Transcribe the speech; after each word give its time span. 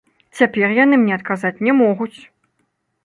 Цяпер 0.39 0.71
яны 0.83 0.95
мне 1.01 1.13
адказаць 1.19 1.53
не 1.67 1.77
могуць! 1.83 2.13